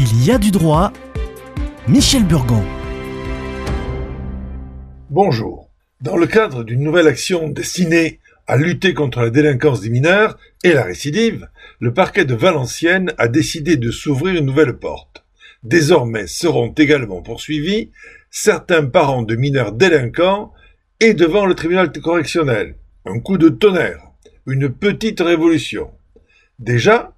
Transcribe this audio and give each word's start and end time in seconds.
Il 0.00 0.24
y 0.24 0.30
a 0.30 0.38
du 0.38 0.52
droit. 0.52 0.92
Michel 1.88 2.22
Burgon. 2.22 2.62
Bonjour. 5.10 5.70
Dans 6.00 6.16
le 6.16 6.28
cadre 6.28 6.62
d'une 6.62 6.84
nouvelle 6.84 7.08
action 7.08 7.48
destinée 7.48 8.20
à 8.46 8.56
lutter 8.56 8.94
contre 8.94 9.22
la 9.22 9.30
délinquance 9.30 9.80
des 9.80 9.90
mineurs 9.90 10.38
et 10.62 10.72
la 10.72 10.84
récidive, 10.84 11.48
le 11.80 11.92
parquet 11.92 12.24
de 12.24 12.36
Valenciennes 12.36 13.12
a 13.18 13.26
décidé 13.26 13.76
de 13.76 13.90
s'ouvrir 13.90 14.36
une 14.36 14.46
nouvelle 14.46 14.78
porte. 14.78 15.24
Désormais 15.64 16.28
seront 16.28 16.72
également 16.74 17.20
poursuivis 17.20 17.90
certains 18.30 18.84
parents 18.84 19.24
de 19.24 19.34
mineurs 19.34 19.72
délinquants 19.72 20.52
et 21.00 21.12
devant 21.12 21.44
le 21.44 21.56
tribunal 21.56 21.90
correctionnel. 21.90 22.76
Un 23.04 23.18
coup 23.18 23.36
de 23.36 23.48
tonnerre, 23.48 24.12
une 24.46 24.68
petite 24.68 25.18
révolution. 25.18 25.90
Déjà, 26.60 27.16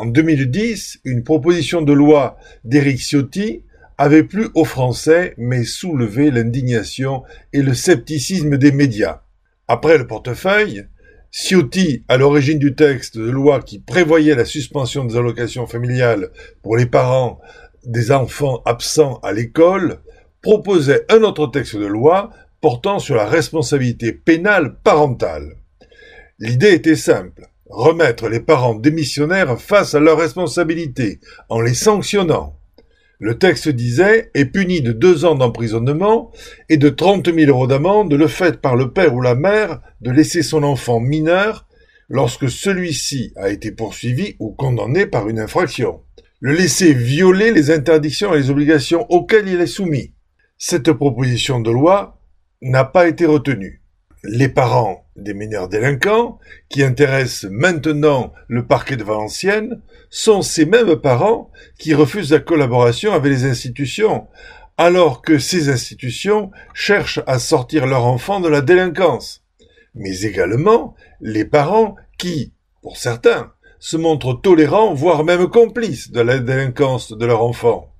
en 0.00 0.06
2010, 0.06 1.00
une 1.04 1.24
proposition 1.24 1.82
de 1.82 1.92
loi 1.92 2.38
d'Éric 2.64 3.00
Ciotti 3.00 3.64
avait 3.98 4.22
plu 4.22 4.48
aux 4.54 4.64
Français, 4.64 5.34
mais 5.36 5.64
soulevé 5.64 6.30
l'indignation 6.30 7.22
et 7.52 7.60
le 7.60 7.74
scepticisme 7.74 8.56
des 8.56 8.72
médias. 8.72 9.20
Après 9.68 9.98
le 9.98 10.06
portefeuille, 10.06 10.86
Ciotti, 11.30 12.02
à 12.08 12.16
l'origine 12.16 12.58
du 12.58 12.74
texte 12.74 13.18
de 13.18 13.28
loi 13.28 13.60
qui 13.60 13.78
prévoyait 13.78 14.34
la 14.34 14.46
suspension 14.46 15.04
des 15.04 15.18
allocations 15.18 15.66
familiales 15.66 16.30
pour 16.62 16.78
les 16.78 16.86
parents 16.86 17.38
des 17.84 18.10
enfants 18.10 18.62
absents 18.64 19.20
à 19.22 19.34
l'école, 19.34 19.98
proposait 20.40 21.04
un 21.10 21.24
autre 21.24 21.46
texte 21.48 21.76
de 21.76 21.84
loi 21.84 22.30
portant 22.62 23.00
sur 23.00 23.16
la 23.16 23.26
responsabilité 23.26 24.14
pénale 24.14 24.76
parentale. 24.82 25.56
L'idée 26.38 26.72
était 26.72 26.96
simple 26.96 27.49
remettre 27.70 28.28
les 28.28 28.40
parents 28.40 28.74
démissionnaires 28.74 29.60
face 29.60 29.94
à 29.94 30.00
leurs 30.00 30.18
responsabilités 30.18 31.20
en 31.48 31.60
les 31.60 31.74
sanctionnant. 31.74 32.56
Le 33.18 33.38
texte 33.38 33.68
disait 33.68 34.30
est 34.34 34.46
puni 34.46 34.80
de 34.80 34.92
deux 34.92 35.24
ans 35.24 35.34
d'emprisonnement 35.34 36.32
et 36.68 36.78
de 36.78 36.88
trente 36.88 37.28
mille 37.28 37.50
euros 37.50 37.66
d'amende 37.66 38.12
le 38.12 38.26
fait 38.26 38.60
par 38.60 38.76
le 38.76 38.92
père 38.92 39.14
ou 39.14 39.20
la 39.20 39.34
mère 39.34 39.80
de 40.00 40.10
laisser 40.10 40.42
son 40.42 40.62
enfant 40.62 41.00
mineur 41.00 41.66
lorsque 42.08 42.50
celui-ci 42.50 43.32
a 43.36 43.50
été 43.50 43.72
poursuivi 43.72 44.36
ou 44.38 44.50
condamné 44.50 45.06
par 45.06 45.28
une 45.28 45.38
infraction. 45.38 46.00
Le 46.40 46.52
laisser 46.52 46.94
violer 46.94 47.52
les 47.52 47.70
interdictions 47.70 48.34
et 48.34 48.38
les 48.38 48.50
obligations 48.50 49.06
auxquelles 49.10 49.48
il 49.48 49.60
est 49.60 49.66
soumis. 49.66 50.14
Cette 50.56 50.90
proposition 50.92 51.60
de 51.60 51.70
loi 51.70 52.18
n'a 52.62 52.84
pas 52.84 53.06
été 53.06 53.26
retenue 53.26 53.80
les 54.24 54.48
parents 54.48 55.06
des 55.20 55.34
mineurs 55.34 55.68
délinquants, 55.68 56.38
qui 56.68 56.82
intéressent 56.82 57.50
maintenant 57.50 58.32
le 58.48 58.66
parquet 58.66 58.96
de 58.96 59.04
Valenciennes, 59.04 59.80
sont 60.10 60.42
ces 60.42 60.66
mêmes 60.66 60.96
parents 60.96 61.50
qui 61.78 61.94
refusent 61.94 62.32
la 62.32 62.40
collaboration 62.40 63.12
avec 63.12 63.32
les 63.32 63.44
institutions, 63.44 64.26
alors 64.76 65.22
que 65.22 65.38
ces 65.38 65.68
institutions 65.68 66.50
cherchent 66.74 67.20
à 67.26 67.38
sortir 67.38 67.86
leur 67.86 68.04
enfant 68.06 68.40
de 68.40 68.48
la 68.48 68.60
délinquance. 68.60 69.44
Mais 69.94 70.20
également 70.22 70.94
les 71.20 71.44
parents 71.44 71.96
qui, 72.18 72.52
pour 72.82 72.96
certains, 72.96 73.52
se 73.78 73.96
montrent 73.96 74.34
tolérants, 74.34 74.94
voire 74.94 75.24
même 75.24 75.48
complices 75.48 76.10
de 76.10 76.20
la 76.20 76.38
délinquance 76.38 77.12
de 77.12 77.26
leur 77.26 77.42
enfant. 77.42 77.92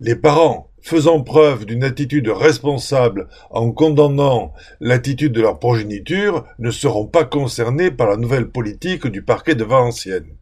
Les 0.00 0.16
parents 0.16 0.65
faisant 0.86 1.20
preuve 1.20 1.66
d'une 1.66 1.82
attitude 1.82 2.28
responsable 2.28 3.26
en 3.50 3.72
condamnant 3.72 4.52
l'attitude 4.78 5.32
de 5.32 5.40
leur 5.40 5.58
progéniture, 5.58 6.44
ne 6.60 6.70
seront 6.70 7.08
pas 7.08 7.24
concernés 7.24 7.90
par 7.90 8.08
la 8.08 8.16
nouvelle 8.16 8.48
politique 8.48 9.08
du 9.08 9.20
parquet 9.20 9.56
de 9.56 9.64
Valenciennes. 9.64 10.36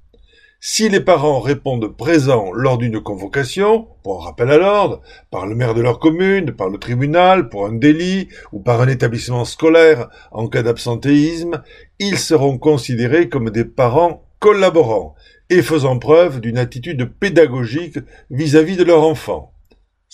Si 0.60 0.90
les 0.90 1.00
parents 1.00 1.40
répondent 1.40 1.96
présents 1.96 2.52
lors 2.52 2.76
d'une 2.76 3.00
convocation, 3.00 3.88
pour 4.02 4.20
un 4.20 4.26
rappel 4.26 4.50
à 4.50 4.58
l'ordre, 4.58 5.00
par 5.30 5.46
le 5.46 5.54
maire 5.54 5.72
de 5.72 5.80
leur 5.80 5.98
commune, 5.98 6.52
par 6.52 6.68
le 6.68 6.76
tribunal, 6.76 7.48
pour 7.48 7.64
un 7.64 7.72
délit, 7.72 8.28
ou 8.52 8.60
par 8.60 8.82
un 8.82 8.88
établissement 8.88 9.46
scolaire 9.46 10.10
en 10.30 10.46
cas 10.48 10.62
d'absentéisme, 10.62 11.62
ils 11.98 12.18
seront 12.18 12.58
considérés 12.58 13.30
comme 13.30 13.48
des 13.48 13.64
parents 13.64 14.26
collaborants 14.40 15.14
et 15.48 15.62
faisant 15.62 15.98
preuve 15.98 16.42
d'une 16.42 16.58
attitude 16.58 17.10
pédagogique 17.18 17.98
vis-à-vis 18.30 18.74
-vis 18.74 18.78
de 18.78 18.84
leur 18.84 19.04
enfant. 19.04 19.53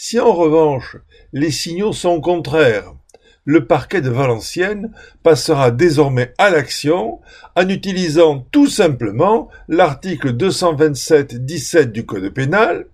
Si 0.03 0.19
en 0.19 0.33
revanche 0.33 0.97
les 1.34 1.50
signaux 1.50 1.93
sont 1.93 2.22
contraires, 2.22 2.94
le 3.44 3.66
parquet 3.66 4.00
de 4.00 4.09
Valenciennes 4.09 4.94
passera 5.22 5.71
désormais 5.71 6.33
à 6.38 6.49
l'action 6.49 7.21
en 7.55 7.69
utilisant 7.69 8.47
tout 8.50 8.66
simplement 8.66 9.50
l'article 9.69 10.34
227-17 10.34 11.93
du 11.93 12.06
Code 12.06 12.31
pénal, 12.31 12.87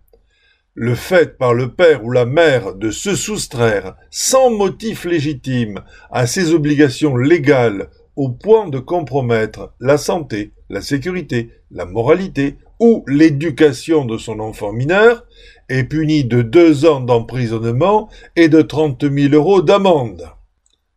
le 0.75 0.97
fait 0.97 1.39
par 1.39 1.55
le 1.55 1.71
père 1.71 2.05
ou 2.05 2.11
la 2.11 2.27
mère 2.27 2.75
de 2.75 2.91
se 2.91 3.15
soustraire 3.15 3.95
sans 4.11 4.51
motif 4.51 5.05
légitime 5.05 5.85
à 6.11 6.27
ses 6.27 6.55
obligations 6.55 7.17
légales 7.17 7.89
au 8.17 8.31
point 8.31 8.69
de 8.69 8.81
compromettre 8.81 9.73
la 9.79 9.97
santé, 9.97 10.51
la 10.69 10.83
sécurité, 10.83 11.53
la 11.71 11.85
moralité 11.85 12.57
ou 12.81 13.05
l'éducation 13.07 14.05
de 14.05 14.19
son 14.19 14.41
enfant 14.41 14.73
mineur 14.73 15.27
est 15.69 15.85
puni 15.85 16.25
de 16.25 16.43
deux 16.43 16.85
ans 16.87 17.01
d'emprisonnement 17.01 18.09
et 18.37 18.49
de 18.49 18.63
trente 18.63 19.05
mille 19.05 19.35
euros 19.35 19.63
d'amende. 19.63 20.29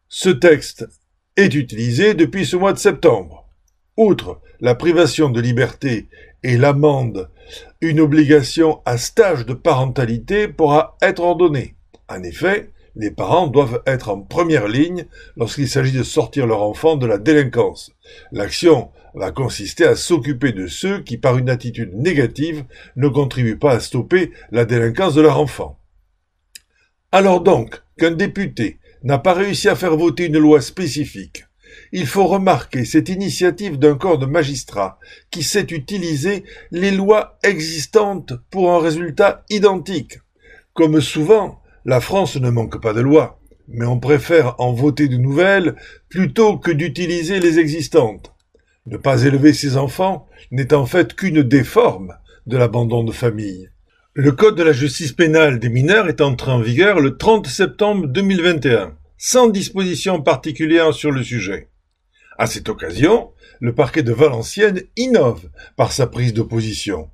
Ce 0.08 0.30
texte 0.30 0.88
est 1.36 1.56
utilisé 1.56 2.14
depuis 2.14 2.46
ce 2.46 2.56
mois 2.56 2.74
de 2.74 2.80
septembre. 2.80 3.48
Outre 3.98 4.40
la 4.60 4.76
privation 4.76 5.30
de 5.30 5.42
liberté 5.42 6.08
et 6.44 6.58
l'amende, 6.58 7.30
une 7.82 8.00
obligation 8.00 8.82
à 8.86 8.98
stage 8.98 9.46
de 9.46 9.54
parentalité 9.54 10.48
pourra 10.48 10.98
être 11.02 11.22
ordonnée. 11.22 11.76
En 12.08 12.24
effet, 12.24 12.72
les 12.96 13.12
parents 13.12 13.48
doivent 13.48 13.82
être 13.86 14.10
en 14.10 14.22
première 14.22 14.68
ligne 14.68 15.06
lorsqu'il 15.38 15.70
s'agit 15.70 15.98
de 15.98 16.04
sortir 16.04 16.48
leur 16.48 16.62
enfant 16.64 16.96
de 16.96 17.06
la 17.06 17.18
délinquance. 17.18 17.92
L'action 18.32 18.90
va 19.14 19.32
consister 19.32 19.86
à 19.86 19.96
s'occuper 19.96 20.52
de 20.52 20.68
ceux 20.68 21.02
qui, 21.02 21.18
par 21.18 21.38
une 21.38 21.50
attitude 21.50 21.94
négative, 21.94 22.66
ne 22.96 23.08
contribuent 23.08 23.60
pas 23.60 23.74
à 23.74 23.80
stopper 23.80 24.32
la 24.52 24.66
délinquance 24.66 25.16
de 25.16 25.22
leur 25.22 25.40
enfant. 25.40 25.80
Alors 27.12 27.42
donc, 27.42 27.82
qu'un 27.98 28.12
député 28.12 28.80
n'a 29.04 29.18
pas 29.18 29.34
réussi 29.34 29.68
à 29.70 29.76
faire 29.76 29.98
voter 29.98 30.26
une 30.26 30.38
loi 30.38 30.62
spécifique, 30.62 31.46
il 31.92 32.06
faut 32.06 32.28
remarquer 32.28 32.86
cette 32.86 33.10
initiative 33.10 33.78
d'un 33.78 33.96
corps 33.96 34.18
de 34.18 34.26
magistrats 34.26 35.00
qui 35.32 35.44
sait 35.44 35.68
utiliser 35.72 36.44
les 36.72 36.92
lois 36.92 37.38
existantes 37.44 38.34
pour 38.50 38.72
un 38.72 38.80
résultat 38.80 39.44
identique. 39.50 40.20
Comme 40.74 41.02
souvent, 41.02 41.59
la 41.86 42.02
France 42.02 42.36
ne 42.36 42.50
manque 42.50 42.82
pas 42.82 42.94
de 42.94 43.02
lois, 43.02 43.40
mais 43.68 43.86
on 43.86 44.00
préfère 44.00 44.56
en 44.60 44.74
voter 44.74 45.08
de 45.08 45.18
nouvelles 45.18 45.76
plutôt 46.10 46.58
que 46.58 46.72
d'utiliser 46.72 47.40
les 47.40 47.60
existantes. 47.60 48.34
Ne 48.86 48.98
pas 48.98 49.24
élever 49.24 49.54
ses 49.54 49.78
enfants 49.78 50.28
n'est 50.52 50.74
en 50.74 50.86
fait 50.86 51.14
qu'une 51.16 51.44
déforme 51.44 52.16
de 52.48 52.58
l'abandon 52.58 53.04
de 53.04 53.12
famille. 53.12 53.70
Le 54.14 54.32
Code 54.32 54.56
de 54.56 54.64
la 54.64 54.74
justice 54.74 55.12
pénale 55.12 55.60
des 55.60 55.70
mineurs 55.70 56.10
est 56.10 56.22
entré 56.22 56.52
en 56.52 56.60
vigueur 56.60 57.00
le 57.00 57.16
30 57.18 57.48
septembre 57.48 58.08
2021, 58.08 58.96
sans 59.18 59.48
disposition 59.48 60.22
particulière 60.22 60.94
sur 60.94 61.12
le 61.12 61.24
sujet. 61.24 61.70
À 62.38 62.48
cette 62.48 62.70
occasion, 62.70 63.32
le 63.60 63.76
parquet 63.76 64.02
de 64.02 64.14
Valenciennes 64.14 64.82
innove 64.96 65.50
par 65.76 65.92
sa 65.92 66.08
prise 66.08 66.34
de 66.34 66.42
position. 66.42 67.10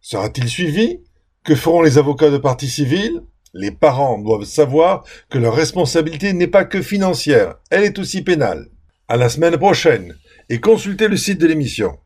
Sera-t-il 0.00 0.48
suivi? 0.48 1.00
Que 1.44 1.54
feront 1.54 1.82
les 1.82 1.98
avocats 1.98 2.30
de 2.30 2.38
partie 2.38 2.68
civile? 2.68 3.22
Les 3.54 3.70
parents 3.70 4.18
doivent 4.18 4.44
savoir 4.44 5.04
que 5.28 5.38
leur 5.38 5.54
responsabilité 5.54 6.32
n'est 6.32 6.46
pas 6.46 6.64
que 6.64 6.82
financière, 6.82 7.56
elle 7.70 7.84
est 7.84 7.98
aussi 7.98 8.22
pénale. 8.22 8.68
À 9.08 9.16
la 9.16 9.28
semaine 9.28 9.58
prochaine 9.58 10.16
et 10.48 10.60
consultez 10.60 11.08
le 11.08 11.16
site 11.16 11.40
de 11.40 11.46
l'émission. 11.46 11.98